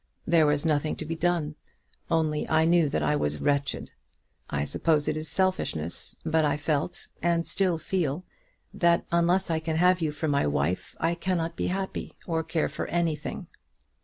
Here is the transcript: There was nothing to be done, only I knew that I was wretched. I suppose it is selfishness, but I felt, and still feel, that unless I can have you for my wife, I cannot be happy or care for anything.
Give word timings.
There 0.25 0.47
was 0.47 0.65
nothing 0.65 0.95
to 0.95 1.05
be 1.05 1.15
done, 1.15 1.53
only 2.09 2.49
I 2.49 2.65
knew 2.65 2.89
that 2.89 3.03
I 3.03 3.15
was 3.15 3.39
wretched. 3.39 3.91
I 4.49 4.63
suppose 4.63 5.07
it 5.07 5.15
is 5.15 5.29
selfishness, 5.29 6.15
but 6.25 6.43
I 6.43 6.57
felt, 6.57 7.09
and 7.21 7.45
still 7.45 7.77
feel, 7.77 8.25
that 8.73 9.05
unless 9.11 9.51
I 9.51 9.59
can 9.59 9.75
have 9.75 10.01
you 10.01 10.11
for 10.11 10.27
my 10.27 10.47
wife, 10.47 10.95
I 10.99 11.13
cannot 11.13 11.55
be 11.55 11.67
happy 11.67 12.13
or 12.25 12.41
care 12.43 12.67
for 12.67 12.87
anything. 12.87 13.45